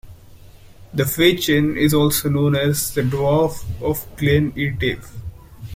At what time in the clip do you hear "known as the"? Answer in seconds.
2.27-3.03